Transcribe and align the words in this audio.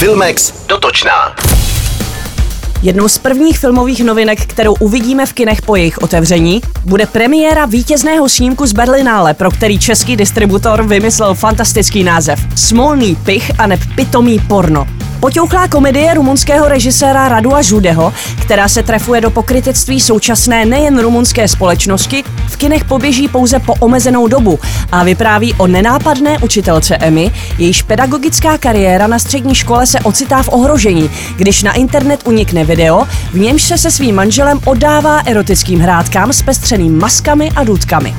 Filmex 0.00 0.52
dotočná. 0.66 1.34
Jednou 2.82 3.08
z 3.08 3.18
prvních 3.18 3.58
filmových 3.58 4.04
novinek, 4.04 4.46
kterou 4.46 4.74
uvidíme 4.74 5.26
v 5.26 5.32
kinech 5.32 5.62
po 5.62 5.76
jejich 5.76 5.98
otevření, 5.98 6.60
bude 6.84 7.06
premiéra 7.06 7.66
vítězného 7.66 8.28
snímku 8.28 8.66
z 8.66 8.72
Berlinále, 8.72 9.34
pro 9.34 9.50
který 9.50 9.78
český 9.78 10.16
distributor 10.16 10.86
vymyslel 10.86 11.34
fantastický 11.34 12.04
název 12.04 12.40
Smolný 12.56 13.16
pich 13.16 13.50
a 13.58 13.66
neb 13.66 13.80
pitomý 13.94 14.38
porno. 14.48 14.86
Poťouchlá 15.20 15.68
komedie 15.68 16.14
rumunského 16.14 16.68
režiséra 16.68 17.28
Radua 17.28 17.62
Žudeho, 17.62 18.12
která 18.40 18.68
se 18.68 18.82
trefuje 18.82 19.20
do 19.20 19.30
pokrytectví 19.30 20.00
současné 20.00 20.66
nejen 20.66 20.98
rumunské 20.98 21.48
společnosti, 21.48 22.24
v 22.48 22.56
kinech 22.56 22.84
poběží 22.84 23.28
pouze 23.28 23.58
po 23.58 23.74
omezenou 23.74 24.28
dobu 24.28 24.58
a 24.92 25.04
vypráví 25.04 25.54
o 25.54 25.66
nenápadné 25.66 26.38
učitelce 26.38 26.96
Emmy, 26.96 27.32
jejíž 27.58 27.82
pedagogická 27.82 28.58
kariéra 28.58 29.06
na 29.06 29.18
střední 29.18 29.54
škole 29.54 29.86
se 29.86 30.00
ocitá 30.00 30.42
v 30.42 30.48
ohrožení, 30.48 31.10
když 31.36 31.62
na 31.62 31.72
internet 31.72 32.20
unikne 32.24 32.64
video, 32.64 33.06
v 33.32 33.38
němž 33.38 33.62
se 33.62 33.78
se 33.78 33.90
svým 33.90 34.14
manželem 34.14 34.60
oddává 34.64 35.20
erotickým 35.26 35.80
hrádkám 35.80 36.32
s 36.32 36.42
pestřeným 36.42 36.98
maskami 36.98 37.50
a 37.56 37.64
důtkami. 37.64 38.14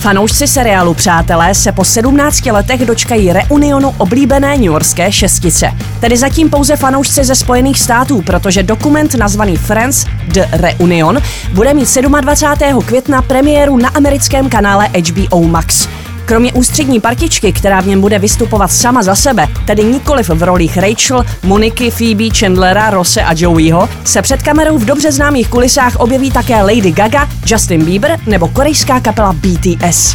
Fanoušci 0.00 0.46
seriálu 0.46 0.94
Přátelé 0.94 1.54
se 1.54 1.72
po 1.72 1.84
17 1.84 2.46
letech 2.46 2.86
dočkají 2.86 3.32
reunionu 3.32 3.94
oblíbené 3.98 4.56
newyorské 4.56 5.12
šestice. 5.12 5.72
Tedy 6.00 6.16
zatím 6.16 6.50
pouze 6.50 6.76
fanoušci 6.76 7.24
ze 7.24 7.34
Spojených 7.34 7.80
států, 7.80 8.22
protože 8.22 8.62
dokument 8.62 9.14
nazvaný 9.14 9.56
Friends 9.56 10.06
The 10.28 10.44
Reunion 10.52 11.18
bude 11.52 11.74
mít 11.74 11.96
27. 12.20 12.82
května 12.82 13.22
premiéru 13.22 13.76
na 13.76 13.88
americkém 13.88 14.48
kanále 14.48 14.88
HBO 14.88 15.42
Max. 15.42 15.88
Kromě 16.30 16.52
ústřední 16.52 17.00
partičky, 17.00 17.52
která 17.52 17.80
v 17.80 17.86
něm 17.86 18.00
bude 18.00 18.18
vystupovat 18.18 18.72
sama 18.72 19.02
za 19.02 19.14
sebe, 19.14 19.46
tedy 19.66 19.84
nikoliv 19.84 20.28
v 20.28 20.42
rolích 20.42 20.76
Rachel, 20.76 21.24
Moniky, 21.42 21.90
Phoebe, 21.90 22.24
Chandlera, 22.38 22.90
Rose 22.90 23.22
a 23.22 23.32
Joeyho, 23.36 23.88
se 24.04 24.22
před 24.22 24.42
kamerou 24.42 24.78
v 24.78 24.84
dobře 24.84 25.12
známých 25.12 25.48
kulisách 25.48 25.96
objeví 25.96 26.30
také 26.30 26.62
Lady 26.62 26.92
Gaga, 26.92 27.28
Justin 27.46 27.84
Bieber 27.84 28.18
nebo 28.26 28.48
korejská 28.48 29.00
kapela 29.00 29.32
BTS. 29.32 30.14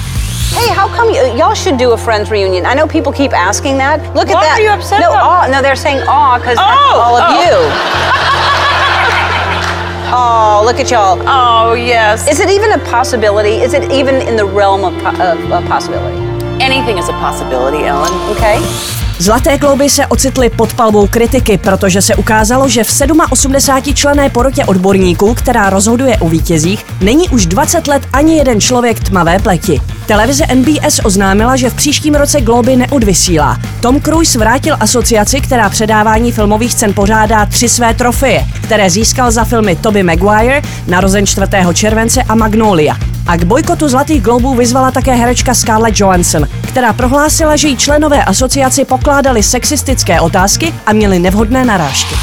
Hey, 0.56 0.72
how 0.76 0.88
come 0.96 1.12
you, 1.12 1.38
y'all 1.38 1.56
should 1.56 1.80
do 1.80 1.92
a 1.94 1.98
Friends 1.98 2.30
reunion? 2.30 2.66
I 2.66 2.76
know 2.76 2.88
people 2.88 3.12
keep 3.12 3.34
asking 3.34 3.78
that. 3.78 4.00
Look 4.16 4.30
at 4.30 4.36
Why 4.36 4.48
that. 4.48 4.52
are 4.56 4.64
you 4.64 4.72
upset 4.72 5.00
No, 5.02 5.12
aw, 5.12 5.48
no, 5.52 5.62
they're 5.62 5.76
saying 5.76 6.00
aw 6.08 6.38
because 6.40 6.58
Oh, 6.60 7.02
all 7.04 7.18
of 7.18 7.24
oh. 7.28 7.42
you. 7.44 7.52
Look 10.66 10.80
at 10.80 10.90
y'all. 10.90 11.22
Oh, 11.28 11.76
yes. 11.76 12.28
Is 12.28 12.40
it 12.40 12.50
even 12.50 12.72
a 12.72 12.80
possibility? 12.86 13.58
Is 13.58 13.74
it 13.74 13.92
even 13.92 14.16
in 14.16 14.36
the 14.36 14.48
realm 14.48 14.84
of, 14.84 14.94
po- 15.04 15.10
of, 15.22 15.52
of 15.52 15.64
possibility? 15.66 16.18
Anything 16.60 16.98
is 16.98 17.08
a 17.08 17.12
possibility, 17.12 17.86
Ellen. 17.86 18.12
Okay. 18.36 19.05
Zlaté 19.20 19.58
klouby 19.58 19.90
se 19.90 20.08
ocitly 20.08 20.50
pod 20.50 20.74
palbou 20.74 21.08
kritiky, 21.08 21.58
protože 21.58 22.02
se 22.02 22.16
ukázalo, 22.16 22.70
že 22.70 22.84
v 22.84 23.02
87 23.32 23.96
člené 23.96 24.30
porotě 24.30 24.66
odborníků, 24.66 25.34
která 25.34 25.70
rozhoduje 25.70 26.18
o 26.18 26.30
vítězích, 26.30 26.86
není 27.02 27.30
už 27.30 27.46
20 27.46 27.88
let 27.88 28.02
ani 28.14 28.38
jeden 28.38 28.62
člověk 28.62 29.00
tmavé 29.00 29.40
pleti. 29.40 29.82
Televize 30.06 30.44
NBS 30.56 31.00
oznámila, 31.04 31.56
že 31.56 31.70
v 31.70 31.74
příštím 31.74 32.16
roce 32.16 32.42
Globy 32.42 32.76
neodvysílá. 32.76 33.58
Tom 33.82 34.02
Cruise 34.02 34.40
vrátil 34.40 34.78
asociaci, 34.80 35.42
která 35.42 35.70
předávání 35.70 36.32
filmových 36.32 36.76
cen 36.76 36.94
pořádá 36.94 37.46
tři 37.46 37.70
své 37.70 37.94
trofeje, 37.94 38.46
které 38.64 38.90
získal 38.90 39.32
za 39.32 39.44
filmy 39.44 39.76
Toby 39.76 40.04
Maguire, 40.04 40.62
narozen 40.88 41.26
4. 41.26 41.48
července 41.74 42.24
a 42.24 42.36
Magnolia. 42.36 43.15
A 43.28 43.38
k 43.38 43.44
bojkotu 43.44 43.90
Zlatých 43.90 44.22
globů 44.22 44.56
vyzvala 44.56 44.92
také 44.92 45.16
herečka 45.16 45.54
Scarlett 45.54 46.00
Johansson, 46.00 46.48
která 46.62 46.94
prohlásila, 46.94 47.56
že 47.56 47.68
jí 47.68 47.78
členové 47.78 48.24
asociaci 48.24 48.86
pokládali 48.86 49.44
sexistické 49.44 50.22
otázky 50.22 50.74
a 50.86 50.94
měli 50.94 51.20
nevhodné 51.20 51.66
narážky. 51.66 52.16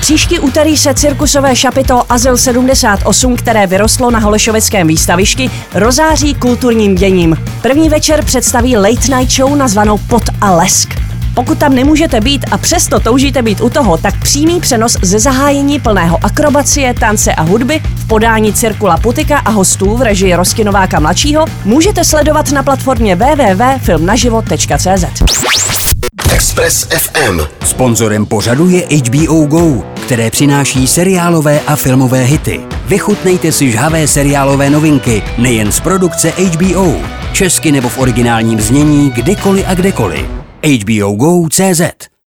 Příští 0.00 0.38
úterý 0.38 0.76
se 0.76 0.94
cirkusové 0.94 1.56
šapito 1.56 2.12
Azyl 2.12 2.36
78, 2.36 3.36
které 3.36 3.66
vyrostlo 3.66 4.10
na 4.10 4.18
Holešovickém 4.18 4.86
výstavišti, 4.86 5.50
rozáří 5.74 6.34
kulturním 6.34 6.94
děním. 6.94 7.36
První 7.62 7.88
večer 7.88 8.24
představí 8.24 8.76
late 8.76 9.16
night 9.16 9.32
show 9.32 9.56
nazvanou 9.56 9.98
Pot 9.98 10.22
a 10.40 10.54
lesk. 10.54 10.94
Pokud 11.34 11.58
tam 11.58 11.74
nemůžete 11.74 12.20
být 12.20 12.44
a 12.50 12.58
přesto 12.58 13.00
toužíte 13.00 13.42
být 13.42 13.60
u 13.60 13.70
toho, 13.70 13.96
tak 13.96 14.22
přímý 14.22 14.60
přenos 14.60 14.96
ze 15.02 15.18
zahájení 15.18 15.80
plného 15.80 16.18
akrobacie, 16.22 16.94
tance 16.94 17.34
a 17.34 17.42
hudby 17.42 17.82
podání 18.08 18.52
Cirkula 18.52 18.96
Putika 18.96 19.38
a 19.38 19.50
hostů 19.50 19.96
v 19.96 20.02
režii 20.02 20.34
Roskinováka 20.34 21.00
mladšího 21.00 21.44
můžete 21.64 22.04
sledovat 22.04 22.50
na 22.50 22.62
platformě 22.62 23.16
www.filmnaživo.cz. 23.16 25.22
Express 26.32 26.84
FM. 26.84 27.40
Sponzorem 27.66 28.26
pořadu 28.26 28.68
je 28.68 28.86
HBO 28.86 29.44
Go, 29.44 29.84
které 30.04 30.30
přináší 30.30 30.86
seriálové 30.86 31.60
a 31.60 31.76
filmové 31.76 32.24
hity. 32.24 32.60
Vychutnejte 32.86 33.52
si 33.52 33.70
žhavé 33.70 34.08
seriálové 34.08 34.70
novinky 34.70 35.22
nejen 35.38 35.72
z 35.72 35.80
produkce 35.80 36.30
HBO, 36.30 36.96
česky 37.32 37.72
nebo 37.72 37.88
v 37.88 37.98
originálním 37.98 38.60
znění 38.60 39.10
kdykoliv 39.10 39.64
a 39.68 39.74
kdekoliv. 39.74 40.26
HBO 40.62 41.12
Go.cz 41.12 42.08